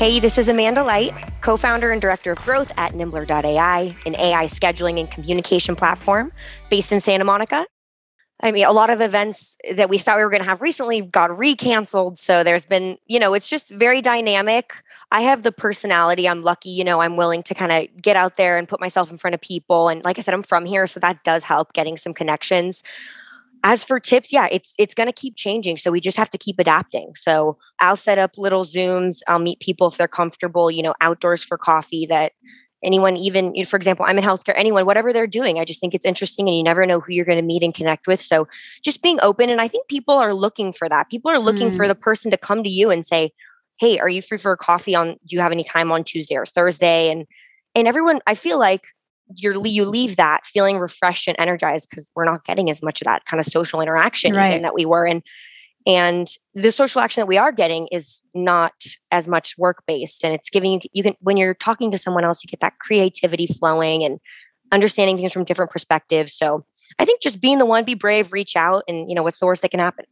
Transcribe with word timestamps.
Hey, 0.00 0.18
this 0.18 0.38
is 0.38 0.48
Amanda 0.48 0.82
Light, 0.82 1.12
co 1.42 1.58
founder 1.58 1.92
and 1.92 2.00
director 2.00 2.32
of 2.32 2.38
growth 2.38 2.72
at 2.78 2.94
Nimblr.ai, 2.94 3.96
an 4.06 4.16
AI 4.16 4.44
scheduling 4.46 4.98
and 4.98 5.10
communication 5.10 5.76
platform 5.76 6.32
based 6.70 6.90
in 6.90 7.02
Santa 7.02 7.24
Monica. 7.24 7.66
I 8.42 8.50
mean, 8.50 8.64
a 8.64 8.72
lot 8.72 8.88
of 8.88 9.02
events 9.02 9.58
that 9.74 9.90
we 9.90 9.98
thought 9.98 10.16
we 10.16 10.24
were 10.24 10.30
going 10.30 10.40
to 10.40 10.48
have 10.48 10.62
recently 10.62 11.02
got 11.02 11.28
recanceled. 11.28 12.16
So 12.16 12.42
there's 12.42 12.64
been, 12.64 12.96
you 13.08 13.18
know, 13.18 13.34
it's 13.34 13.50
just 13.50 13.68
very 13.72 14.00
dynamic. 14.00 14.72
I 15.12 15.20
have 15.20 15.42
the 15.42 15.52
personality. 15.52 16.26
I'm 16.26 16.42
lucky, 16.42 16.70
you 16.70 16.82
know, 16.82 17.02
I'm 17.02 17.18
willing 17.18 17.42
to 17.42 17.54
kind 17.54 17.70
of 17.70 18.00
get 18.00 18.16
out 18.16 18.38
there 18.38 18.56
and 18.56 18.66
put 18.66 18.80
myself 18.80 19.10
in 19.10 19.18
front 19.18 19.34
of 19.34 19.42
people. 19.42 19.90
And 19.90 20.02
like 20.02 20.18
I 20.18 20.22
said, 20.22 20.32
I'm 20.32 20.42
from 20.42 20.64
here. 20.64 20.86
So 20.86 20.98
that 21.00 21.24
does 21.24 21.44
help 21.44 21.74
getting 21.74 21.98
some 21.98 22.14
connections 22.14 22.82
as 23.62 23.84
for 23.84 24.00
tips 24.00 24.32
yeah 24.32 24.48
it's 24.50 24.74
it's 24.78 24.94
going 24.94 25.06
to 25.06 25.12
keep 25.12 25.36
changing 25.36 25.76
so 25.76 25.90
we 25.90 26.00
just 26.00 26.16
have 26.16 26.30
to 26.30 26.38
keep 26.38 26.58
adapting. 26.58 27.12
So 27.14 27.58
i'll 27.78 27.96
set 27.96 28.18
up 28.18 28.36
little 28.38 28.64
zooms 28.64 29.20
i'll 29.28 29.38
meet 29.38 29.60
people 29.60 29.88
if 29.88 29.96
they're 29.96 30.08
comfortable 30.08 30.70
you 30.70 30.82
know 30.82 30.94
outdoors 31.00 31.42
for 31.42 31.58
coffee 31.58 32.06
that 32.06 32.32
anyone 32.82 33.16
even 33.16 33.52
for 33.64 33.76
example 33.76 34.06
i'm 34.06 34.16
in 34.18 34.24
healthcare 34.24 34.54
anyone 34.56 34.86
whatever 34.86 35.12
they're 35.12 35.26
doing 35.26 35.58
i 35.58 35.64
just 35.64 35.80
think 35.80 35.94
it's 35.94 36.06
interesting 36.06 36.48
and 36.48 36.56
you 36.56 36.62
never 36.62 36.86
know 36.86 37.00
who 37.00 37.12
you're 37.12 37.26
going 37.26 37.36
to 37.36 37.42
meet 37.42 37.62
and 37.62 37.74
connect 37.74 38.06
with. 38.06 38.20
So 38.20 38.48
just 38.82 39.02
being 39.02 39.18
open 39.22 39.50
and 39.50 39.60
i 39.60 39.68
think 39.68 39.88
people 39.88 40.14
are 40.14 40.34
looking 40.34 40.72
for 40.72 40.88
that. 40.88 41.10
People 41.10 41.30
are 41.30 41.38
looking 41.38 41.70
mm. 41.70 41.76
for 41.76 41.86
the 41.86 41.94
person 41.94 42.30
to 42.30 42.36
come 42.36 42.64
to 42.64 42.70
you 42.70 42.90
and 42.90 43.06
say 43.06 43.32
hey 43.78 43.98
are 43.98 44.08
you 44.08 44.22
free 44.22 44.38
for 44.38 44.52
a 44.52 44.56
coffee 44.56 44.94
on 44.94 45.16
do 45.26 45.36
you 45.36 45.40
have 45.40 45.52
any 45.52 45.64
time 45.64 45.92
on 45.92 46.04
tuesday 46.04 46.36
or 46.36 46.46
thursday? 46.46 47.10
And 47.10 47.26
and 47.74 47.86
everyone 47.86 48.20
i 48.26 48.34
feel 48.34 48.58
like 48.58 48.84
you're 49.36 49.66
you 49.66 49.84
leave 49.84 50.16
that 50.16 50.46
feeling 50.46 50.78
refreshed 50.78 51.28
and 51.28 51.36
energized 51.38 51.88
because 51.90 52.10
we're 52.14 52.24
not 52.24 52.44
getting 52.44 52.70
as 52.70 52.82
much 52.82 53.00
of 53.00 53.06
that 53.06 53.24
kind 53.24 53.40
of 53.40 53.46
social 53.46 53.80
interaction 53.80 54.34
right. 54.34 54.62
that 54.62 54.74
we 54.74 54.84
were 54.84 55.06
in. 55.06 55.22
And 55.86 56.28
the 56.54 56.72
social 56.72 57.00
action 57.00 57.22
that 57.22 57.26
we 57.26 57.38
are 57.38 57.52
getting 57.52 57.88
is 57.88 58.22
not 58.34 58.72
as 59.10 59.26
much 59.26 59.56
work 59.56 59.82
based 59.86 60.24
and 60.24 60.34
it's 60.34 60.50
giving 60.50 60.72
you 60.72 60.80
you 60.92 61.02
can 61.02 61.14
when 61.20 61.36
you're 61.36 61.54
talking 61.54 61.90
to 61.90 61.98
someone 61.98 62.24
else 62.24 62.44
you 62.44 62.48
get 62.48 62.60
that 62.60 62.78
creativity 62.78 63.46
flowing 63.46 64.04
and 64.04 64.20
understanding 64.72 65.16
things 65.16 65.32
from 65.32 65.44
different 65.44 65.70
perspectives. 65.70 66.34
So 66.34 66.64
i 66.98 67.04
think 67.04 67.22
just 67.22 67.40
being 67.40 67.58
the 67.58 67.66
one 67.66 67.84
be 67.84 67.94
brave 67.94 68.32
reach 68.32 68.56
out 68.56 68.84
and 68.88 69.08
you 69.08 69.14
know 69.14 69.22
what's 69.22 69.38
the 69.38 69.46
worst 69.46 69.62
that 69.62 69.70
can 69.70 69.80
happen 69.80 70.04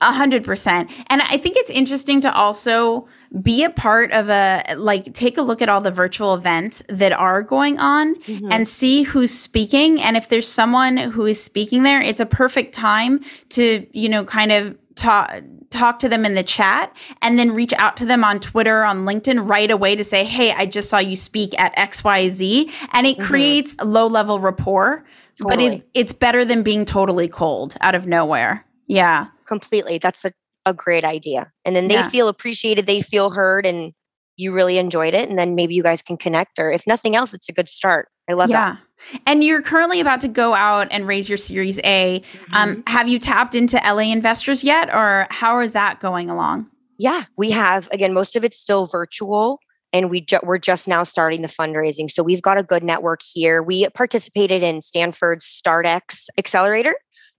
a 0.00 0.12
hundred 0.12 0.44
percent. 0.44 0.90
And 1.08 1.22
I 1.22 1.38
think 1.38 1.56
it's 1.56 1.70
interesting 1.70 2.20
to 2.22 2.32
also 2.32 3.08
be 3.42 3.64
a 3.64 3.70
part 3.70 4.12
of 4.12 4.28
a, 4.28 4.74
like, 4.76 5.14
take 5.14 5.38
a 5.38 5.42
look 5.42 5.62
at 5.62 5.68
all 5.68 5.80
the 5.80 5.90
virtual 5.90 6.34
events 6.34 6.82
that 6.88 7.12
are 7.12 7.42
going 7.42 7.78
on 7.78 8.14
mm-hmm. 8.16 8.52
and 8.52 8.68
see 8.68 9.04
who's 9.04 9.32
speaking. 9.32 10.00
And 10.00 10.16
if 10.16 10.28
there's 10.28 10.48
someone 10.48 10.96
who 10.98 11.24
is 11.24 11.42
speaking 11.42 11.82
there, 11.82 12.02
it's 12.02 12.20
a 12.20 12.26
perfect 12.26 12.74
time 12.74 13.20
to, 13.50 13.86
you 13.92 14.08
know, 14.08 14.24
kind 14.24 14.52
of 14.52 14.76
talk, 14.96 15.32
talk 15.70 15.98
to 16.00 16.10
them 16.10 16.26
in 16.26 16.34
the 16.34 16.42
chat 16.42 16.94
and 17.22 17.38
then 17.38 17.54
reach 17.54 17.72
out 17.74 17.96
to 17.98 18.04
them 18.04 18.22
on 18.22 18.38
Twitter, 18.38 18.84
on 18.84 19.06
LinkedIn 19.06 19.48
right 19.48 19.70
away 19.70 19.96
to 19.96 20.04
say, 20.04 20.24
Hey, 20.24 20.52
I 20.52 20.66
just 20.66 20.90
saw 20.90 20.98
you 20.98 21.16
speak 21.16 21.58
at 21.58 21.74
XYZ. 21.76 22.70
And 22.92 23.06
it 23.06 23.16
mm-hmm. 23.16 23.26
creates 23.26 23.76
low 23.82 24.08
level 24.08 24.40
rapport, 24.40 25.04
totally. 25.38 25.68
but 25.68 25.74
it, 25.74 25.88
it's 25.94 26.12
better 26.12 26.44
than 26.44 26.62
being 26.62 26.84
totally 26.84 27.28
cold 27.28 27.76
out 27.80 27.94
of 27.94 28.06
nowhere. 28.06 28.66
Yeah. 28.86 29.26
Completely. 29.46 29.98
That's 29.98 30.24
a, 30.24 30.32
a 30.64 30.74
great 30.74 31.04
idea. 31.04 31.52
And 31.64 31.74
then 31.74 31.88
they 31.88 31.94
yeah. 31.94 32.08
feel 32.08 32.28
appreciated, 32.28 32.86
they 32.86 33.02
feel 33.02 33.30
heard, 33.30 33.66
and 33.66 33.92
you 34.36 34.52
really 34.52 34.78
enjoyed 34.78 35.14
it. 35.14 35.28
And 35.28 35.38
then 35.38 35.54
maybe 35.54 35.74
you 35.74 35.82
guys 35.82 36.02
can 36.02 36.16
connect, 36.16 36.58
or 36.58 36.70
if 36.70 36.86
nothing 36.86 37.16
else, 37.16 37.32
it's 37.32 37.48
a 37.48 37.52
good 37.52 37.68
start. 37.68 38.08
I 38.28 38.34
love 38.34 38.48
that. 38.48 38.54
yeah. 38.54 38.76
that. 39.12 39.22
And 39.26 39.44
you're 39.44 39.62
currently 39.62 40.00
about 40.00 40.20
to 40.22 40.28
go 40.28 40.54
out 40.54 40.88
and 40.90 41.06
raise 41.06 41.28
your 41.28 41.38
Series 41.38 41.78
A. 41.84 42.16
Um, 42.16 42.20
mm-hmm. 42.20 42.54
Um, 42.54 42.82
have 42.86 43.08
you 43.08 43.18
tapped 43.18 43.54
into 43.54 43.76
LA 43.76 44.10
investors 44.12 44.64
yet, 44.64 44.92
or 44.94 45.26
how 45.30 45.60
is 45.60 45.72
that 45.72 46.00
going 46.00 46.28
along? 46.28 46.68
Yeah, 46.98 47.24
we 47.36 47.50
have. 47.50 47.88
Again, 47.92 48.12
most 48.12 48.36
of 48.36 48.44
it's 48.44 48.58
still 48.58 48.86
virtual 48.86 49.60
and 49.92 50.10
we 50.10 50.20
ju- 50.20 50.40
we're 50.42 50.58
just 50.58 50.88
now 50.88 51.02
starting 51.02 51.42
the 51.42 51.48
fundraising. 51.48 52.10
So 52.10 52.22
we've 52.22 52.42
got 52.42 52.58
a 52.58 52.62
good 52.62 52.82
network 52.82 53.20
here. 53.22 53.62
We 53.62 53.88
participated 53.90 54.62
in 54.62 54.80
Stanford's 54.80 55.44
StartX 55.44 56.26
Accelerator, 56.38 56.96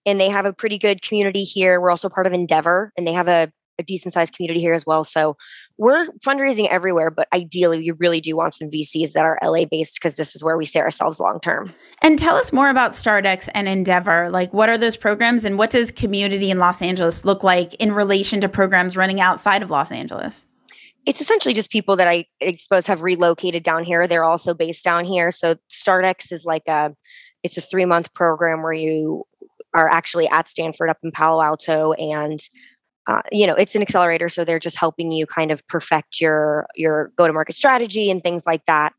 and 0.07 0.19
they 0.19 0.29
have 0.29 0.45
a 0.45 0.53
pretty 0.53 0.79
good 0.79 1.01
community 1.01 1.43
here. 1.43 1.79
We're 1.79 1.91
also 1.91 2.09
part 2.09 2.25
of 2.25 2.33
Endeavor, 2.33 2.93
and 2.97 3.05
they 3.05 3.11
have 3.11 3.27
a, 3.27 3.51
a 3.77 3.83
decent 3.83 4.13
sized 4.13 4.33
community 4.33 4.61
here 4.61 4.73
as 4.73 4.85
well. 4.85 5.03
So 5.03 5.35
we're 5.77 6.07
fundraising 6.25 6.67
everywhere, 6.69 7.11
but 7.11 7.27
ideally, 7.33 7.79
we 7.79 7.91
really 7.91 8.21
do 8.21 8.35
want 8.35 8.55
some 8.55 8.69
VCs 8.69 9.11
that 9.11 9.25
are 9.25 9.37
LA 9.43 9.65
based 9.65 9.95
because 9.95 10.15
this 10.15 10.33
is 10.35 10.43
where 10.43 10.57
we 10.57 10.65
see 10.65 10.79
ourselves 10.79 11.19
long 11.19 11.39
term. 11.41 11.71
And 12.01 12.17
tell 12.17 12.37
us 12.37 12.53
more 12.53 12.69
about 12.69 12.91
StartX 12.91 13.49
and 13.53 13.67
Endeavor. 13.67 14.29
Like, 14.31 14.53
what 14.53 14.69
are 14.69 14.77
those 14.77 14.95
programs, 14.95 15.43
and 15.43 15.57
what 15.57 15.69
does 15.69 15.91
community 15.91 16.49
in 16.49 16.57
Los 16.57 16.81
Angeles 16.81 17.25
look 17.25 17.43
like 17.43 17.75
in 17.75 17.91
relation 17.91 18.39
to 18.41 18.49
programs 18.49 18.95
running 18.95 19.19
outside 19.19 19.61
of 19.61 19.69
Los 19.69 19.91
Angeles? 19.91 20.47
it's 21.05 21.21
essentially 21.21 21.53
just 21.53 21.71
people 21.71 21.95
that 21.95 22.07
I, 22.09 22.25
I 22.41 22.51
suppose 22.51 22.85
have 22.87 23.01
relocated 23.01 23.63
down 23.63 23.85
here. 23.85 24.09
They're 24.09 24.25
also 24.25 24.53
based 24.53 24.83
down 24.83 25.05
here. 25.05 25.31
So 25.31 25.55
StartX 25.69 26.33
is 26.33 26.43
like 26.43 26.67
a 26.67 26.93
it's 27.43 27.57
a 27.57 27.61
three 27.61 27.85
month 27.85 28.13
program 28.13 28.61
where 28.61 28.73
you 28.73 29.23
are 29.77 29.87
actually 29.89 30.27
at 30.29 30.47
Stanford 30.49 30.89
up 30.89 30.97
in 31.03 31.11
Palo 31.11 31.41
Alto 31.41 31.93
and 31.93 32.39
uh, 33.05 33.21
you 33.31 33.47
know 33.47 33.53
it's 33.53 33.75
an 33.75 33.81
accelerator 33.81 34.27
so 34.27 34.43
they're 34.43 34.59
just 34.59 34.77
helping 34.77 35.11
you 35.11 35.25
kind 35.25 35.51
of 35.51 35.65
perfect 35.67 36.19
your 36.19 36.67
your 36.75 37.11
go 37.15 37.27
to 37.27 37.31
market 37.31 37.55
strategy 37.55 38.09
and 38.11 38.23
things 38.23 38.45
like 38.45 38.65
that. 38.65 38.93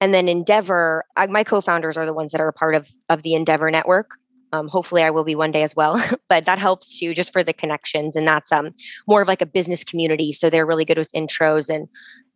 And 0.00 0.12
then 0.12 0.28
endeavor 0.28 1.04
I, 1.16 1.28
my 1.28 1.44
co-founders 1.44 1.96
are 1.96 2.04
the 2.04 2.12
ones 2.12 2.32
that 2.32 2.40
are 2.40 2.48
a 2.48 2.52
part 2.52 2.74
of 2.74 2.90
of 3.08 3.22
the 3.22 3.34
endeavor 3.34 3.70
network. 3.70 4.10
Um, 4.52 4.68
hopefully 4.68 5.02
i 5.02 5.10
will 5.10 5.24
be 5.24 5.34
one 5.34 5.50
day 5.50 5.64
as 5.64 5.74
well 5.74 6.00
but 6.28 6.46
that 6.46 6.60
helps 6.60 7.00
too 7.00 7.12
just 7.12 7.32
for 7.32 7.42
the 7.42 7.52
connections 7.52 8.14
and 8.14 8.28
that's 8.28 8.52
um 8.52 8.70
more 9.08 9.20
of 9.20 9.26
like 9.26 9.42
a 9.42 9.46
business 9.46 9.82
community 9.82 10.32
so 10.32 10.48
they're 10.48 10.64
really 10.64 10.84
good 10.84 10.96
with 10.96 11.10
intros 11.10 11.68
and 11.68 11.88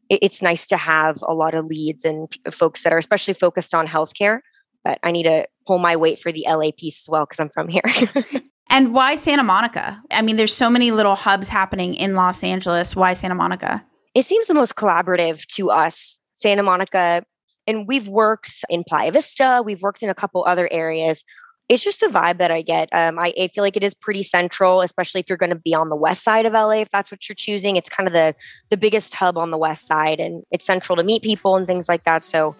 it, 0.08 0.18
it's 0.22 0.42
nice 0.42 0.66
to 0.66 0.76
have 0.76 1.22
a 1.28 1.32
lot 1.32 1.54
of 1.54 1.66
leads 1.66 2.04
and 2.04 2.28
p- 2.28 2.40
folks 2.50 2.82
that 2.82 2.92
are 2.92 2.98
especially 2.98 3.34
focused 3.34 3.72
on 3.72 3.86
healthcare 3.86 4.40
but 4.84 4.98
I 5.02 5.10
need 5.10 5.24
to 5.24 5.46
pull 5.66 5.78
my 5.78 5.96
weight 5.96 6.18
for 6.18 6.32
the 6.32 6.44
LA 6.48 6.70
piece 6.76 7.02
as 7.04 7.08
well 7.08 7.24
because 7.24 7.40
I'm 7.40 7.50
from 7.50 7.68
here. 7.68 7.82
and 8.70 8.94
why 8.94 9.14
Santa 9.14 9.42
Monica? 9.42 10.00
I 10.10 10.22
mean, 10.22 10.36
there's 10.36 10.54
so 10.54 10.70
many 10.70 10.90
little 10.90 11.14
hubs 11.14 11.48
happening 11.48 11.94
in 11.94 12.14
Los 12.14 12.42
Angeles. 12.42 12.96
Why 12.96 13.12
Santa 13.12 13.34
Monica? 13.34 13.84
It 14.14 14.26
seems 14.26 14.46
the 14.46 14.54
most 14.54 14.74
collaborative 14.74 15.46
to 15.54 15.70
us. 15.70 16.18
Santa 16.34 16.62
Monica, 16.62 17.24
and 17.66 17.86
we've 17.86 18.08
worked 18.08 18.64
in 18.70 18.84
Playa 18.84 19.12
Vista, 19.12 19.62
we've 19.64 19.82
worked 19.82 20.02
in 20.02 20.08
a 20.08 20.14
couple 20.14 20.44
other 20.44 20.68
areas. 20.72 21.24
It's 21.68 21.84
just 21.84 22.00
the 22.00 22.06
vibe 22.06 22.38
that 22.38 22.50
I 22.50 22.62
get. 22.62 22.88
Um, 22.92 23.18
I, 23.18 23.34
I 23.38 23.48
feel 23.48 23.62
like 23.62 23.76
it 23.76 23.82
is 23.84 23.92
pretty 23.92 24.22
central, 24.22 24.80
especially 24.80 25.20
if 25.20 25.28
you're 25.28 25.36
going 25.36 25.50
to 25.50 25.56
be 25.56 25.74
on 25.74 25.90
the 25.90 25.96
west 25.96 26.24
side 26.24 26.46
of 26.46 26.54
LA. 26.54 26.80
If 26.80 26.88
that's 26.90 27.10
what 27.10 27.28
you're 27.28 27.36
choosing, 27.36 27.76
it's 27.76 27.90
kind 27.90 28.06
of 28.06 28.14
the 28.14 28.34
the 28.70 28.78
biggest 28.78 29.14
hub 29.14 29.36
on 29.36 29.50
the 29.50 29.58
west 29.58 29.86
side, 29.86 30.18
and 30.18 30.44
it's 30.50 30.64
central 30.64 30.96
to 30.96 31.02
meet 31.02 31.22
people 31.22 31.56
and 31.56 31.66
things 31.66 31.86
like 31.86 32.04
that. 32.04 32.24
So 32.24 32.56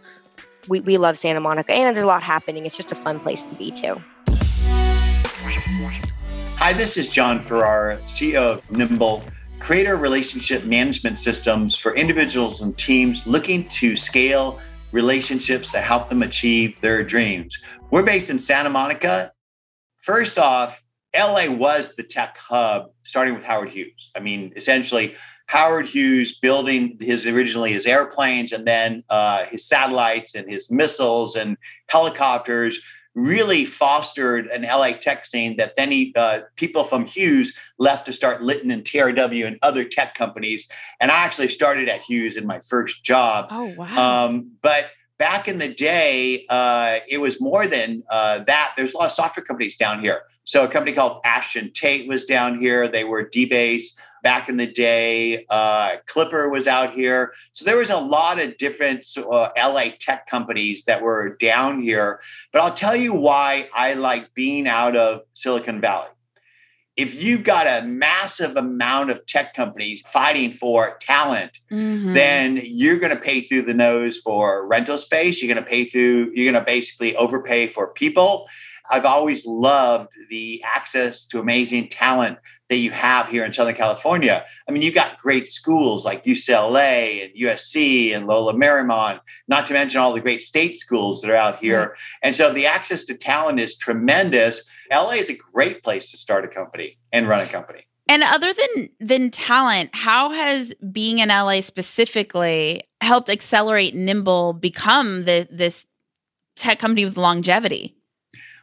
we, 0.69 0.81
we 0.81 0.99
love 0.99 1.19
Santa 1.19 1.41
Monica 1.41 1.73
and 1.73 1.95
there's 1.95 2.05
a 2.05 2.07
lot 2.07 2.23
happening. 2.23 2.67
It's 2.67 2.77
just 2.77 2.93
a 2.93 2.95
fun 2.95 3.19
place 3.21 3.45
to 3.45 3.55
be 3.55 3.71
too. 3.71 4.01
Hi, 6.57 6.73
this 6.73 6.97
is 6.97 7.09
John 7.09 7.41
Ferrara, 7.41 7.99
CEO 7.99 8.37
of 8.37 8.71
Nimble, 8.71 9.23
creator 9.59 9.97
relationship 9.97 10.65
management 10.65 11.19
systems 11.19 11.77
for 11.77 11.95
individuals 11.95 12.63
and 12.63 12.77
teams 12.77 13.27
looking 13.27 13.67
to 13.69 13.97
scale 13.97 14.61
relationships 14.93 15.73
that 15.73 15.85
help 15.85 16.09
them 16.09 16.23
achieve 16.23 16.81
their 16.81 17.03
dreams. 17.05 17.59
We're 17.91 18.03
based 18.03 18.31
in 18.31 18.39
Santa 18.39 18.71
Monica. 18.71 19.33
First 19.99 20.39
off, 20.39 20.83
LA 21.17 21.51
was 21.51 21.97
the 21.97 22.03
tech 22.03 22.37
hub, 22.39 22.91
starting 23.03 23.35
with 23.35 23.45
Howard 23.45 23.71
Hughes. 23.71 24.11
I 24.17 24.21
mean, 24.21 24.53
essentially, 24.57 25.15
Howard 25.49 25.87
Hughes 25.87 26.39
building 26.39 26.99
his 27.01 27.27
originally 27.27 27.73
his 27.73 27.87
airplanes 27.87 28.53
and 28.53 28.67
then 28.67 29.03
uh, 29.09 29.47
his 29.47 29.65
satellites 29.65 30.35
and 30.35 30.49
his 30.49 30.71
missiles 30.71 31.37
and 31.37 31.57
helicopters 31.89 32.79
really 33.15 33.65
fostered 33.65 34.47
an 34.49 34.63
LA 34.63 34.93
tech 34.93 35.25
scene 35.25 35.57
that 35.57 35.75
then 35.75 35.91
he, 35.91 36.13
uh, 36.17 36.41
people 36.57 36.85
from 36.85 37.05
Hughes 37.07 37.53
left 37.79 38.07
to 38.07 38.13
start 38.13 38.43
Litton 38.43 38.71
and 38.71 38.85
TRW 38.85 39.47
and 39.47 39.59
other 39.63 39.85
tech 39.85 40.15
companies. 40.15 40.69
And 41.01 41.11
I 41.11 41.17
actually 41.25 41.49
started 41.49 41.89
at 41.89 42.03
Hughes 42.03 42.37
in 42.37 42.47
my 42.47 42.61
first 42.61 43.03
job. 43.03 43.49
Oh 43.51 43.75
wow! 43.77 44.27
Um, 44.27 44.53
but 44.63 44.91
back 45.19 45.49
in 45.49 45.59
the 45.59 45.69
day, 45.69 46.47
uh, 46.49 47.01
it 47.09 47.19
was 47.19 47.41
more 47.41 47.67
than 47.67 48.05
uh, 48.09 48.41
that. 48.45 48.73
There's 48.77 48.95
a 48.95 48.99
lot 48.99 49.07
of 49.07 49.13
software 49.13 49.45
companies 49.45 49.77
down 49.77 50.01
here. 50.01 50.23
So 50.45 50.65
a 50.65 50.69
company 50.69 50.95
called 50.95 51.21
Ashton 51.25 51.73
Tate 51.73 52.09
was 52.09 52.25
down 52.25 52.61
here. 52.61 52.89
They 52.89 53.05
were 53.05 53.29
DBase 53.29 53.99
back 54.23 54.49
in 54.49 54.57
the 54.57 54.67
day. 54.67 55.45
Uh, 55.51 55.97
Clipper 56.07 56.49
was 56.49 56.67
out 56.67 56.95
here. 56.95 57.35
So 57.53 57.65
there 57.65 57.77
was 57.77 57.91
a 57.91 57.99
lot 57.99 58.41
of 58.41 58.57
different 58.57 59.07
uh, 59.17 59.51
LA 59.57 59.91
tech 59.99 60.27
companies 60.27 60.85
that 60.85 61.03
were 61.03 61.37
down 61.37 61.83
here. 61.83 62.21
But 62.53 62.63
I'll 62.63 62.75
tell 62.75 62.97
you 62.97 63.13
why 63.13 63.69
I 63.75 63.95
like 63.95 64.33
being 64.35 64.67
out 64.67 64.97
of 64.97 65.23
Silicon 65.35 65.81
Valley 65.81 66.09
if 66.99 67.15
you've 67.15 67.45
got 67.45 67.69
a 67.69 67.87
massive 67.87 68.57
amount 68.57 69.11
of 69.11 69.25
tech 69.25 69.55
companies 69.55 70.03
fighting 70.03 70.53
for 70.53 70.99
talent, 71.01 71.61
mm-hmm. 71.71 72.13
then 72.13 72.61
you're 72.65 72.99
going 72.99 73.15
to 73.15 73.21
pay 73.21 73.41
through 73.41 73.63
the 73.63 73.73
nose 73.73 74.19
for 74.19 74.67
rental 74.67 74.99
space. 74.99 75.41
You're 75.41 75.55
going 75.55 75.65
to 75.65 75.71
pay 75.71 75.85
through, 75.85 76.33
you're 76.35 76.51
going 76.51 76.61
to 76.61 76.67
basically 76.67 77.15
overpay 77.15 77.69
for 77.69 77.93
people. 77.93 78.49
I've 78.91 79.05
always 79.05 79.47
loved 79.47 80.13
the 80.29 80.61
access 80.75 81.25
to 81.27 81.39
amazing 81.39 81.89
talent 81.89 82.39
that 82.69 82.77
you 82.77 82.91
have 82.91 83.29
here 83.29 83.45
in 83.45 83.53
Southern 83.53 83.75
California. 83.75 84.45
I 84.69 84.73
mean, 84.73 84.83
you've 84.83 84.95
got 84.95 85.19
great 85.19 85.49
schools 85.49 86.05
like 86.05 86.25
UCLA 86.25 87.25
and 87.25 87.35
USC 87.35 88.15
and 88.15 88.27
Loyola 88.27 88.55
Marymount, 88.55 89.21
not 89.49 89.67
to 89.69 89.73
mention 89.73 90.01
all 90.01 90.13
the 90.13 90.21
great 90.21 90.43
state 90.43 90.77
schools 90.77 91.23
that 91.23 91.31
are 91.31 91.37
out 91.37 91.59
here. 91.59 91.81
Mm-hmm. 91.81 92.19
And 92.23 92.37
so 92.37 92.53
the 92.53 92.67
access 92.67 93.05
to 93.05 93.15
talent 93.15 93.59
is 93.61 93.77
tremendous. 93.77 94.63
LA 94.93 95.13
is 95.13 95.31
a 95.31 95.37
great 95.37 95.83
place 95.83 96.11
to 96.11 96.17
start 96.17 96.45
a 96.45 96.49
company 96.49 96.99
and 97.13 97.27
run 97.27 97.41
a 97.41 97.47
company. 97.47 97.87
And 98.11 98.23
other 98.23 98.55
than 98.55 98.89
than 99.01 99.31
talent, 99.31 99.91
how 99.93 100.31
has 100.31 100.73
being 100.91 101.19
in 101.19 101.29
LA 101.29 101.61
specifically 101.61 102.83
helped 103.03 103.29
accelerate 103.29 103.95
Nimble 103.95 104.55
become 104.55 105.25
the 105.25 105.47
this 105.51 105.87
tech 106.57 106.79
company 106.79 107.05
with 107.05 107.19
longevity? 107.19 107.95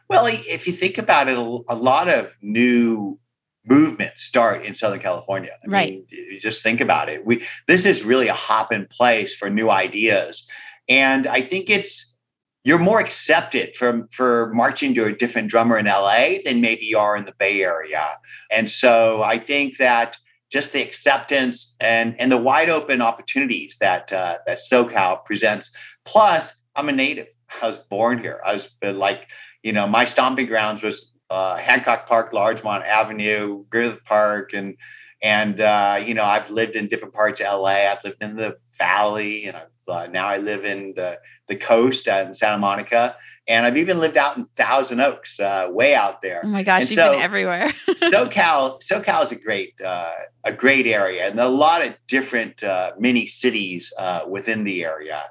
Well, 0.08 0.26
if 0.26 0.66
you 0.66 0.72
think 0.72 0.98
about 0.98 1.28
it, 1.28 1.36
a 1.36 1.74
lot 1.74 2.08
of 2.08 2.36
new 2.40 3.18
movements 3.66 4.22
start 4.22 4.64
in 4.64 4.74
Southern 4.74 5.00
California. 5.00 5.50
I 5.64 5.70
right. 5.70 6.04
Mean, 6.10 6.38
just 6.40 6.62
think 6.62 6.80
about 6.80 7.08
it. 7.08 7.26
We 7.26 7.44
this 7.66 7.84
is 7.84 8.04
really 8.04 8.28
a 8.28 8.34
hop 8.34 8.72
in 8.72 8.86
place 8.86 9.34
for 9.34 9.50
new 9.50 9.70
ideas, 9.70 10.46
and 10.88 11.26
I 11.26 11.42
think 11.42 11.68
it's 11.68 12.16
you're 12.64 12.78
more 12.78 13.00
accepted 13.00 13.76
for 13.76 14.08
for 14.12 14.52
marching 14.52 14.94
to 14.94 15.04
a 15.04 15.12
different 15.12 15.50
drummer 15.50 15.78
in 15.78 15.86
LA 15.86 16.36
than 16.44 16.60
maybe 16.60 16.86
you 16.86 16.98
are 16.98 17.16
in 17.16 17.24
the 17.24 17.34
Bay 17.38 17.62
Area, 17.62 18.18
and 18.50 18.70
so 18.70 19.22
I 19.22 19.38
think 19.38 19.78
that 19.78 20.16
just 20.50 20.72
the 20.72 20.82
acceptance 20.82 21.76
and 21.80 22.14
and 22.20 22.30
the 22.30 22.38
wide 22.38 22.70
open 22.70 23.02
opportunities 23.02 23.76
that 23.80 24.12
uh, 24.12 24.38
that 24.46 24.58
SoCal 24.58 25.24
presents. 25.24 25.70
Plus, 26.04 26.54
I'm 26.74 26.88
a 26.88 26.92
native. 26.92 27.28
I 27.62 27.66
was 27.66 27.78
born 27.78 28.18
here. 28.18 28.40
I 28.44 28.52
was 28.52 28.76
like 28.82 29.26
you 29.66 29.72
know, 29.72 29.88
my 29.88 30.04
stomping 30.04 30.46
grounds 30.46 30.84
was 30.84 31.12
uh, 31.30 31.56
Hancock 31.56 32.06
Park, 32.06 32.32
Larchmont 32.32 32.84
Avenue, 32.84 33.64
Griffith 33.70 34.04
Park, 34.04 34.52
and 34.54 34.76
and 35.22 35.60
uh, 35.60 36.02
you 36.04 36.14
know, 36.14 36.24
I've 36.24 36.50
lived 36.50 36.76
in 36.76 36.88
different 36.88 37.14
parts 37.14 37.40
of 37.40 37.60
LA. 37.60 37.90
I've 37.90 38.04
lived 38.04 38.22
in 38.22 38.36
the 38.36 38.56
Valley, 38.78 39.46
and 39.46 39.56
I've, 39.56 39.88
uh, 39.88 40.06
now 40.08 40.26
I 40.26 40.38
live 40.38 40.64
in 40.64 40.94
the 40.94 41.18
the 41.48 41.56
coast 41.56 42.06
in 42.06 42.34
Santa 42.34 42.58
Monica, 42.58 43.16
and 43.48 43.64
I've 43.64 43.76
even 43.76 44.00
lived 44.00 44.16
out 44.16 44.36
in 44.36 44.44
Thousand 44.44 45.00
Oaks, 45.00 45.38
uh, 45.38 45.68
way 45.70 45.94
out 45.94 46.20
there. 46.20 46.42
Oh 46.44 46.48
my 46.48 46.62
gosh, 46.62 46.82
and 46.82 46.90
you've 46.90 46.96
so, 46.96 47.12
been 47.12 47.20
everywhere. 47.20 47.72
SoCal, 47.88 48.82
SoCal 48.82 49.22
is 49.22 49.32
a 49.32 49.36
great 49.36 49.80
uh, 49.80 50.12
a 50.44 50.52
great 50.52 50.86
area, 50.86 51.28
and 51.28 51.38
a 51.38 51.48
lot 51.48 51.86
of 51.86 51.94
different 52.08 52.62
uh, 52.62 52.92
mini 52.98 53.26
cities 53.26 53.92
uh, 53.98 54.22
within 54.28 54.64
the 54.64 54.84
area. 54.84 55.24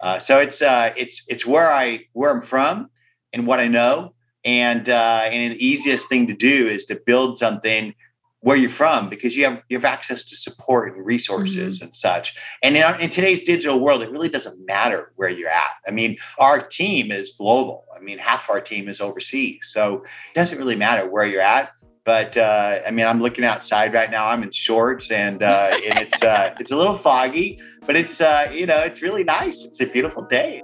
Uh, 0.00 0.18
so 0.18 0.38
it's 0.38 0.62
uh, 0.62 0.92
it's 0.96 1.24
it's 1.28 1.46
where 1.46 1.72
I 1.72 2.06
where 2.12 2.30
I'm 2.30 2.42
from 2.42 2.90
and 3.32 3.46
what 3.46 3.60
I 3.60 3.68
know. 3.68 4.14
And 4.44 4.88
uh, 4.88 5.22
and 5.24 5.52
the 5.52 5.64
easiest 5.64 6.08
thing 6.08 6.26
to 6.28 6.34
do 6.34 6.68
is 6.68 6.86
to 6.86 6.96
build 6.96 7.38
something 7.38 7.94
where 8.42 8.56
you're 8.56 8.70
from 8.70 9.10
because 9.10 9.36
you 9.36 9.44
have 9.44 9.62
you 9.68 9.76
have 9.76 9.84
access 9.84 10.24
to 10.24 10.36
support 10.36 10.94
and 10.94 11.04
resources 11.04 11.76
mm-hmm. 11.76 11.86
and 11.86 11.96
such. 11.96 12.34
And 12.62 12.76
in, 12.76 13.00
in, 13.00 13.10
today's 13.10 13.42
digital 13.42 13.80
world, 13.80 14.02
it 14.02 14.10
really 14.10 14.28
doesn't 14.28 14.64
matter 14.64 15.12
where 15.16 15.28
you're 15.28 15.50
at. 15.50 15.72
I 15.86 15.90
mean, 15.90 16.16
our 16.38 16.60
team 16.60 17.12
is 17.12 17.32
global. 17.36 17.84
I 17.94 18.00
mean, 18.00 18.18
half 18.18 18.48
our 18.48 18.60
team 18.60 18.88
is 18.88 19.00
overseas, 19.00 19.68
so 19.72 19.96
it 19.96 20.34
doesn't 20.34 20.58
really 20.58 20.76
matter 20.76 21.08
where 21.08 21.26
you're 21.26 21.42
at. 21.42 21.70
But 22.04 22.36
uh, 22.36 22.80
I 22.86 22.90
mean, 22.90 23.06
I'm 23.06 23.20
looking 23.20 23.44
outside 23.44 23.92
right 23.92 24.10
now. 24.10 24.26
I'm 24.26 24.42
in 24.42 24.50
shorts, 24.50 25.10
and 25.10 25.42
uh, 25.42 25.76
and 25.86 25.98
it's 25.98 26.22
uh, 26.22 26.54
it's 26.60 26.70
a 26.70 26.76
little 26.76 26.94
foggy, 26.94 27.60
but 27.86 27.94
it's 27.94 28.20
uh, 28.20 28.50
you 28.52 28.64
know 28.64 28.80
it's 28.80 29.02
really 29.02 29.24
nice. 29.24 29.64
It's 29.64 29.80
a 29.82 29.86
beautiful 29.86 30.22
day. 30.22 30.62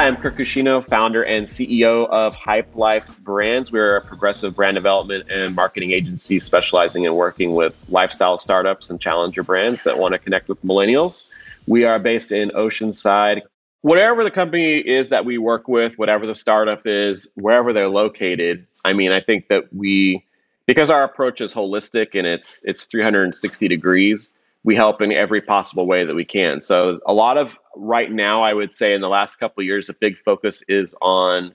Hi, 0.00 0.06
I'm 0.06 0.16
Kirk 0.16 0.38
Cuscino, 0.38 0.82
founder 0.88 1.22
and 1.22 1.46
CEO 1.46 2.08
of 2.08 2.34
Hype 2.34 2.74
Life 2.74 3.18
Brands. 3.18 3.70
We're 3.70 3.96
a 3.96 4.00
progressive 4.00 4.56
brand 4.56 4.76
development 4.76 5.30
and 5.30 5.54
marketing 5.54 5.90
agency 5.90 6.40
specializing 6.40 7.04
in 7.04 7.16
working 7.16 7.52
with 7.52 7.76
lifestyle 7.90 8.38
startups 8.38 8.88
and 8.88 8.98
challenger 8.98 9.42
brands 9.42 9.84
that 9.84 9.98
want 9.98 10.12
to 10.12 10.18
connect 10.18 10.48
with 10.48 10.64
millennials. 10.64 11.24
We 11.66 11.84
are 11.84 11.98
based 11.98 12.32
in 12.32 12.48
Oceanside. 12.52 13.42
Whatever 13.82 14.24
the 14.24 14.30
company 14.30 14.78
is 14.78 15.10
that 15.10 15.26
we 15.26 15.36
work 15.36 15.68
with, 15.68 15.98
whatever 15.98 16.26
the 16.26 16.34
startup 16.34 16.86
is, 16.86 17.26
wherever 17.34 17.74
they're 17.74 17.90
located, 17.90 18.66
I 18.86 18.94
mean, 18.94 19.12
I 19.12 19.20
think 19.20 19.48
that 19.48 19.70
we 19.70 20.24
because 20.64 20.88
our 20.88 21.04
approach 21.04 21.42
is 21.42 21.52
holistic 21.52 22.14
and 22.14 22.26
it's 22.26 22.62
it's 22.64 22.86
360 22.86 23.68
degrees, 23.68 24.30
we 24.64 24.74
help 24.74 25.02
in 25.02 25.12
every 25.12 25.42
possible 25.42 25.86
way 25.86 26.04
that 26.04 26.14
we 26.14 26.24
can. 26.24 26.62
So 26.62 27.00
a 27.04 27.12
lot 27.12 27.36
of 27.36 27.54
right 27.76 28.10
now, 28.10 28.42
I 28.42 28.52
would 28.52 28.74
say 28.74 28.94
in 28.94 29.00
the 29.00 29.08
last 29.08 29.36
couple 29.36 29.62
years, 29.62 29.88
a 29.88 29.94
big 29.94 30.16
focus 30.24 30.62
is 30.68 30.94
on 31.00 31.54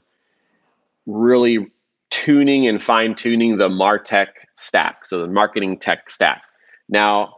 really 1.06 1.72
tuning 2.10 2.68
and 2.68 2.82
fine 2.82 3.16
tuning 3.16 3.58
the 3.58 3.70
Martech 3.70 4.28
stack, 4.56 5.06
so 5.06 5.20
the 5.20 5.28
marketing 5.28 5.78
tech 5.78 6.10
stack. 6.10 6.44
Now, 6.90 7.38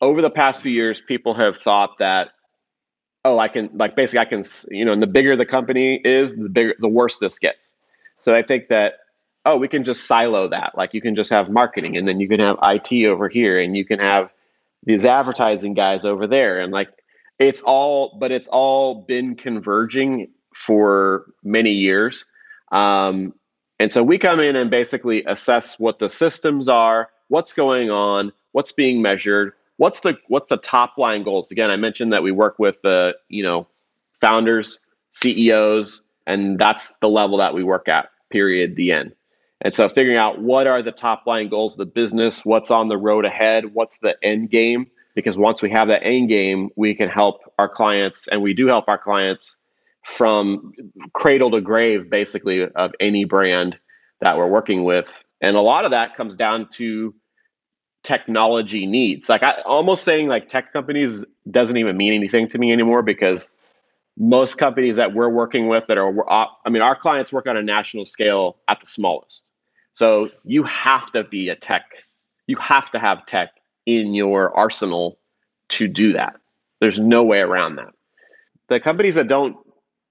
over 0.00 0.22
the 0.22 0.30
past 0.30 0.60
few 0.60 0.72
years, 0.72 1.00
people 1.00 1.34
have 1.34 1.58
thought 1.58 1.98
that, 1.98 2.30
oh, 3.24 3.38
I 3.38 3.48
can 3.48 3.70
like 3.74 3.96
basically 3.96 4.20
I 4.20 4.24
can, 4.24 4.44
you 4.68 4.84
know, 4.84 4.92
and 4.92 5.02
the 5.02 5.06
bigger 5.06 5.36
the 5.36 5.46
company 5.46 6.00
is, 6.04 6.36
the 6.36 6.48
bigger 6.48 6.74
the 6.78 6.88
worse 6.88 7.18
this 7.18 7.38
gets. 7.38 7.74
So 8.22 8.34
I 8.34 8.42
think 8.42 8.68
that 8.68 8.94
oh, 9.46 9.56
we 9.56 9.68
can 9.68 9.84
just 9.84 10.06
silo 10.06 10.48
that. 10.48 10.76
Like 10.76 10.92
you 10.92 11.00
can 11.00 11.14
just 11.14 11.30
have 11.30 11.48
marketing, 11.48 11.96
and 11.96 12.06
then 12.06 12.20
you 12.20 12.28
can 12.28 12.40
have 12.40 12.58
IT 12.62 13.06
over 13.06 13.28
here, 13.28 13.58
and 13.60 13.76
you 13.76 13.84
can 13.84 13.98
have 13.98 14.30
these 14.84 15.04
advertising 15.04 15.74
guys 15.74 16.04
over 16.04 16.26
there, 16.26 16.60
and 16.60 16.72
like 16.72 16.88
it's 17.40 17.62
all 17.62 18.16
but 18.20 18.30
it's 18.30 18.46
all 18.48 19.02
been 19.02 19.34
converging 19.34 20.28
for 20.54 21.32
many 21.42 21.72
years. 21.72 22.24
Um, 22.70 23.34
and 23.80 23.92
so 23.92 24.02
we 24.04 24.18
come 24.18 24.38
in 24.38 24.54
and 24.54 24.70
basically 24.70 25.24
assess 25.24 25.78
what 25.80 25.98
the 25.98 26.08
systems 26.08 26.68
are 26.68 27.08
what's 27.28 27.52
going 27.52 27.90
on 27.90 28.30
what's 28.52 28.70
being 28.72 29.00
measured 29.02 29.52
what's 29.78 30.00
the 30.00 30.16
what's 30.28 30.46
the 30.46 30.58
top 30.58 30.98
line 30.98 31.24
goals? 31.24 31.50
Again 31.50 31.70
i 31.70 31.76
mentioned 31.76 32.12
that 32.12 32.22
we 32.22 32.30
work 32.30 32.58
with 32.58 32.76
the 32.82 33.16
you 33.28 33.42
know 33.42 33.66
founders 34.20 34.78
ceos 35.12 36.02
and 36.26 36.58
that's 36.58 36.92
the 37.00 37.08
level 37.08 37.38
that 37.38 37.54
we 37.54 37.64
work 37.64 37.88
at 37.88 38.10
period 38.30 38.76
the 38.76 38.92
end. 38.92 39.12
And 39.62 39.74
so 39.74 39.88
figuring 39.88 40.16
out 40.16 40.40
what 40.40 40.66
are 40.66 40.82
the 40.82 40.92
top 40.92 41.26
line 41.26 41.48
goals 41.48 41.74
of 41.74 41.78
the 41.78 41.86
business 41.86 42.44
what's 42.44 42.70
on 42.70 42.88
the 42.88 42.98
road 42.98 43.24
ahead 43.24 43.74
what's 43.74 43.98
the 43.98 44.14
end 44.22 44.50
game 44.50 44.88
because 45.14 45.36
once 45.36 45.62
we 45.62 45.70
have 45.70 45.88
that 45.88 46.02
end 46.04 46.28
game, 46.28 46.70
we 46.76 46.94
can 46.94 47.08
help 47.08 47.40
our 47.58 47.68
clients, 47.68 48.28
and 48.28 48.42
we 48.42 48.54
do 48.54 48.66
help 48.66 48.88
our 48.88 48.98
clients 48.98 49.56
from 50.16 50.72
cradle 51.12 51.50
to 51.50 51.60
grave, 51.60 52.08
basically, 52.10 52.66
of 52.66 52.92
any 53.00 53.24
brand 53.24 53.78
that 54.20 54.36
we're 54.36 54.48
working 54.48 54.84
with. 54.84 55.06
And 55.40 55.56
a 55.56 55.60
lot 55.60 55.84
of 55.84 55.90
that 55.92 56.14
comes 56.14 56.36
down 56.36 56.68
to 56.72 57.14
technology 58.02 58.86
needs. 58.86 59.28
Like 59.28 59.42
I 59.42 59.60
almost 59.62 60.04
saying 60.04 60.28
like 60.28 60.48
tech 60.48 60.72
companies 60.72 61.24
doesn't 61.50 61.76
even 61.76 61.96
mean 61.96 62.12
anything 62.12 62.48
to 62.48 62.58
me 62.58 62.72
anymore 62.72 63.02
because 63.02 63.46
most 64.18 64.58
companies 64.58 64.96
that 64.96 65.14
we're 65.14 65.28
working 65.28 65.68
with 65.68 65.86
that 65.88 65.98
are 65.98 66.30
uh, 66.30 66.46
I 66.64 66.70
mean 66.70 66.82
our 66.82 66.96
clients 66.96 67.32
work 67.32 67.46
on 67.46 67.56
a 67.56 67.62
national 67.62 68.06
scale 68.06 68.56
at 68.68 68.80
the 68.80 68.86
smallest. 68.86 69.50
So 69.94 70.30
you 70.44 70.62
have 70.64 71.10
to 71.12 71.24
be 71.24 71.48
a 71.48 71.56
tech. 71.56 71.84
You 72.46 72.56
have 72.56 72.90
to 72.92 72.98
have 72.98 73.26
tech 73.26 73.50
in 73.86 74.14
your 74.14 74.56
arsenal 74.56 75.18
to 75.70 75.88
do 75.88 76.12
that. 76.12 76.36
There's 76.80 76.98
no 76.98 77.24
way 77.24 77.40
around 77.40 77.76
that. 77.76 77.92
The 78.68 78.80
companies 78.80 79.16
that 79.16 79.28
don't 79.28 79.56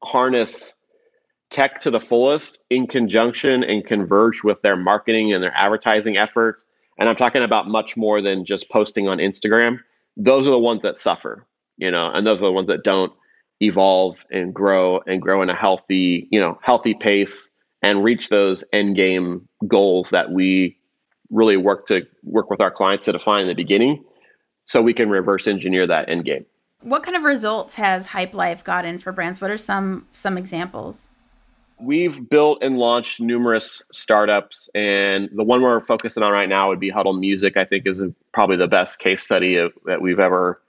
harness 0.03 0.75
tech 1.49 1.81
to 1.81 1.91
the 1.91 1.99
fullest 1.99 2.59
in 2.69 2.87
conjunction 2.87 3.63
and 3.63 3.85
converge 3.85 4.43
with 4.43 4.61
their 4.61 4.75
marketing 4.75 5.33
and 5.33 5.43
their 5.43 5.55
advertising 5.55 6.17
efforts, 6.17 6.65
and 6.97 7.09
I'm 7.09 7.15
talking 7.15 7.43
about 7.43 7.67
much 7.67 7.97
more 7.97 8.21
than 8.21 8.45
just 8.45 8.69
posting 8.69 9.07
on 9.07 9.17
Instagram, 9.17 9.79
those 10.15 10.47
are 10.47 10.51
the 10.51 10.59
ones 10.59 10.81
that 10.83 10.97
suffer, 10.97 11.47
you 11.77 11.89
know, 11.89 12.11
and 12.11 12.25
those 12.25 12.39
are 12.39 12.45
the 12.45 12.51
ones 12.51 12.67
that 12.67 12.83
don't 12.83 13.11
evolve 13.61 14.15
and 14.31 14.53
grow 14.53 15.01
and 15.07 15.21
grow 15.21 15.41
in 15.41 15.49
a 15.49 15.55
healthy, 15.55 16.27
you 16.31 16.39
know, 16.39 16.59
healthy 16.61 16.93
pace 16.93 17.49
and 17.81 18.03
reach 18.03 18.29
those 18.29 18.63
end 18.73 18.95
game 18.95 19.47
goals 19.67 20.09
that 20.11 20.31
we 20.31 20.77
really 21.29 21.57
work 21.57 21.87
to 21.87 22.05
work 22.23 22.49
with 22.49 22.61
our 22.61 22.71
clients 22.71 23.05
to 23.05 23.11
define 23.11 23.43
in 23.43 23.47
the 23.47 23.53
beginning 23.53 24.03
so 24.65 24.81
we 24.81 24.93
can 24.93 25.09
reverse 25.09 25.47
engineer 25.47 25.87
that 25.87 26.09
end 26.09 26.25
game. 26.25 26.45
What 26.81 27.03
kind 27.03 27.17
of 27.17 27.23
results 27.23 27.75
has 27.75 28.07
Hype 28.07 28.33
Life 28.33 28.63
gotten 28.63 28.99
for 28.99 29.11
brands? 29.11 29.41
What 29.41 29.51
are 29.51 29.57
some 29.57 30.07
some 30.11 30.37
examples? 30.37 31.09
We've 31.81 32.29
built 32.29 32.61
and 32.61 32.77
launched 32.77 33.21
numerous 33.21 33.81
startups, 33.91 34.69
and 34.75 35.29
the 35.33 35.43
one 35.43 35.61
we're 35.61 35.79
focusing 35.81 36.23
on 36.23 36.33
right 36.33 36.49
now 36.49 36.67
would 36.69 36.79
be 36.79 36.89
Huddle 36.89 37.13
Music. 37.13 37.57
I 37.57 37.65
think 37.65 37.87
is 37.87 37.99
a, 37.99 38.13
probably 38.33 38.57
the 38.57 38.67
best 38.67 38.99
case 38.99 39.23
study 39.23 39.55
of, 39.55 39.73
that 39.85 40.01
we've 40.01 40.19
ever 40.19 40.61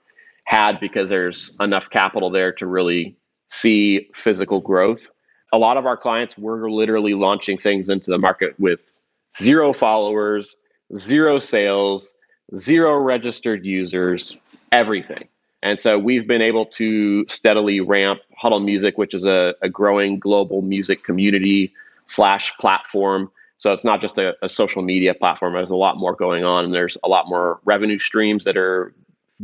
had 0.45 0.79
because 0.79 1.09
there's 1.09 1.51
enough 1.59 1.89
capital 1.89 2.29
there 2.29 2.51
to 2.53 2.65
really 2.65 3.15
see 3.49 4.09
physical 4.15 4.59
growth. 4.59 5.09
A 5.53 5.57
lot 5.57 5.77
of 5.77 5.85
our 5.85 5.97
clients 5.97 6.37
were 6.37 6.71
literally 6.71 7.13
launching 7.13 7.57
things 7.57 7.89
into 7.89 8.09
the 8.09 8.17
market 8.17 8.57
with 8.59 8.97
zero 9.39 9.73
followers, 9.73 10.55
zero 10.97 11.39
sales, 11.39 12.13
zero 12.55 12.97
registered 12.97 13.65
users, 13.65 14.35
everything. 14.71 15.27
And 15.63 15.79
so 15.79 15.97
we've 15.97 16.27
been 16.27 16.41
able 16.41 16.65
to 16.67 17.25
steadily 17.27 17.79
ramp 17.81 18.21
Huddle 18.35 18.59
Music, 18.59 18.97
which 18.97 19.13
is 19.13 19.23
a, 19.23 19.53
a 19.61 19.69
growing 19.69 20.17
global 20.19 20.61
music 20.61 21.03
community 21.03 21.73
slash 22.07 22.55
platform. 22.57 23.31
So 23.59 23.71
it's 23.71 23.83
not 23.83 24.01
just 24.01 24.17
a, 24.17 24.33
a, 24.41 24.49
social 24.49 24.81
media 24.81 25.13
platform. 25.13 25.53
There's 25.53 25.69
a 25.69 25.75
lot 25.75 25.97
more 25.97 26.15
going 26.15 26.43
on, 26.43 26.65
and 26.65 26.73
there's 26.73 26.97
a 27.03 27.07
lot 27.07 27.29
more 27.29 27.59
revenue 27.63 27.99
streams 27.99 28.43
that 28.45 28.57
are 28.57 28.91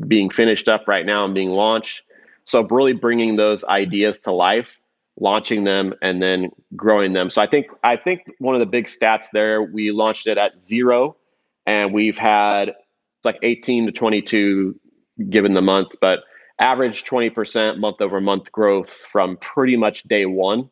being 0.07 0.31
finished 0.31 0.67
up 0.67 0.87
right 0.87 1.05
now 1.05 1.23
and 1.23 1.35
being 1.35 1.51
launched. 1.51 2.01
So 2.45 2.63
really 2.63 2.93
bringing 2.93 3.35
those 3.35 3.63
ideas 3.65 4.19
to 4.21 4.31
life, 4.31 4.75
launching 5.19 5.63
them, 5.63 5.93
and 6.01 6.21
then 6.21 6.51
growing 6.75 7.13
them. 7.13 7.29
So 7.29 7.41
I 7.41 7.47
think 7.47 7.67
I 7.83 7.97
think 7.97 8.21
one 8.39 8.55
of 8.55 8.59
the 8.59 8.65
big 8.65 8.87
stats 8.87 9.27
there, 9.33 9.63
we 9.63 9.91
launched 9.91 10.27
it 10.27 10.37
at 10.37 10.61
zero, 10.61 11.17
and 11.65 11.93
we've 11.93 12.17
had 12.17 12.73
like 13.23 13.39
18 13.41 13.87
to 13.87 13.91
22 13.91 14.79
given 15.29 15.53
the 15.53 15.61
month, 15.61 15.89
but 15.99 16.19
average 16.59 17.03
20% 17.03 17.77
month 17.77 18.01
over 18.01 18.21
month 18.21 18.51
growth 18.51 18.89
from 18.89 19.37
pretty 19.37 19.75
much 19.75 20.03
day 20.03 20.25
one 20.25 20.69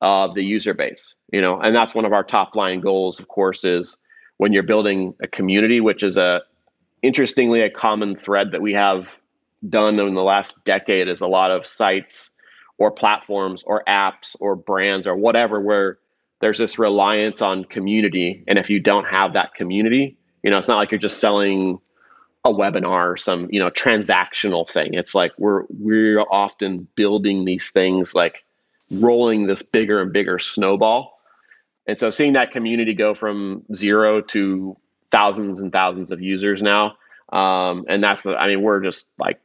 of 0.00 0.34
the 0.34 0.42
user 0.42 0.74
base. 0.74 1.14
You 1.32 1.40
know, 1.40 1.60
and 1.60 1.74
that's 1.74 1.94
one 1.94 2.04
of 2.04 2.12
our 2.12 2.24
top 2.24 2.56
line 2.56 2.80
goals, 2.80 3.20
of 3.20 3.28
course, 3.28 3.64
is 3.64 3.96
when 4.38 4.52
you're 4.52 4.62
building 4.62 5.14
a 5.22 5.26
community, 5.26 5.80
which 5.80 6.02
is 6.02 6.16
a 6.16 6.42
interestingly 7.02 7.60
a 7.60 7.70
common 7.70 8.16
thread 8.16 8.50
that 8.52 8.62
we 8.62 8.72
have 8.72 9.08
done 9.68 9.98
in 9.98 10.14
the 10.14 10.22
last 10.22 10.54
decade 10.64 11.08
is 11.08 11.20
a 11.20 11.26
lot 11.26 11.50
of 11.50 11.66
sites 11.66 12.30
or 12.78 12.90
platforms 12.90 13.62
or 13.66 13.84
apps 13.86 14.34
or 14.40 14.56
brands 14.56 15.06
or 15.06 15.16
whatever 15.16 15.60
where 15.60 15.98
there's 16.40 16.58
this 16.58 16.78
reliance 16.78 17.42
on 17.42 17.64
community. 17.64 18.44
And 18.46 18.58
if 18.58 18.70
you 18.70 18.80
don't 18.80 19.04
have 19.04 19.32
that 19.34 19.54
community 19.54 20.16
you 20.42 20.50
know 20.50 20.58
it's 20.58 20.68
not 20.68 20.76
like 20.76 20.90
you're 20.90 20.98
just 20.98 21.18
selling 21.18 21.78
a 22.44 22.52
webinar 22.52 23.12
or 23.12 23.16
some 23.16 23.48
you 23.50 23.60
know 23.60 23.70
transactional 23.70 24.68
thing. 24.68 24.94
It's 24.94 25.14
like 25.14 25.32
we're 25.38 25.64
we're 25.68 26.20
often 26.20 26.86
building 26.94 27.44
these 27.44 27.68
things 27.70 28.14
like 28.14 28.44
rolling 28.90 29.46
this 29.46 29.62
bigger 29.62 30.00
and 30.00 30.12
bigger 30.12 30.38
snowball. 30.38 31.18
And 31.86 31.98
so 31.98 32.10
seeing 32.10 32.34
that 32.34 32.52
community 32.52 32.94
go 32.94 33.14
from 33.14 33.62
zero 33.74 34.20
to 34.20 34.76
thousands 35.10 35.60
and 35.60 35.72
thousands 35.72 36.10
of 36.10 36.20
users 36.20 36.62
now 36.62 36.96
um, 37.30 37.84
and 37.88 38.02
that's 38.02 38.22
the 38.22 38.36
i 38.36 38.46
mean 38.46 38.62
we're 38.62 38.80
just 38.80 39.06
like 39.18 39.40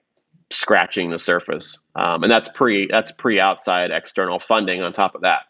scratching 0.52 1.10
the 1.10 1.20
surface 1.20 1.80
um, 1.96 2.24
and 2.24 2.32
that's 2.32 2.50
pre 2.50 2.88
that's 2.88 3.12
pre 3.14 3.40
outside 3.40 3.92
external 3.92 4.40
funding 4.40 4.82
on 4.82 4.94
top 4.94 5.16
of 5.16 5.22
that 5.22 5.44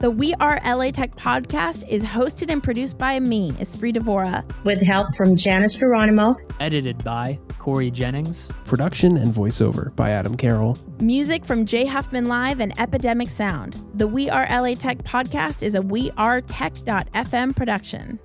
The 0.00 0.10
We 0.10 0.32
Are 0.40 0.58
LA 0.64 0.92
Tech 0.92 1.14
podcast 1.14 1.86
is 1.86 2.02
hosted 2.02 2.50
and 2.50 2.62
produced 2.62 2.96
by 2.96 3.20
me, 3.20 3.52
Espree 3.52 3.94
Devora. 3.94 4.50
With 4.64 4.80
help 4.80 5.14
from 5.14 5.36
Janice 5.36 5.74
Geronimo. 5.74 6.38
Edited 6.58 7.04
by 7.04 7.38
Corey 7.58 7.90
Jennings. 7.90 8.48
Production 8.64 9.18
and 9.18 9.30
voiceover 9.30 9.94
by 9.96 10.12
Adam 10.12 10.38
Carroll. 10.38 10.78
Music 11.00 11.44
from 11.44 11.66
Jay 11.66 11.84
Huffman 11.84 12.28
Live 12.28 12.60
and 12.60 12.72
Epidemic 12.80 13.28
Sound. 13.28 13.76
The 13.92 14.08
We 14.08 14.30
Are 14.30 14.46
LA 14.50 14.72
Tech 14.74 15.02
podcast 15.02 15.62
is 15.62 15.74
a 15.74 15.82
We 15.82 16.10
Are 16.16 16.40
wearetech.fm 16.40 17.54
production. 17.54 18.18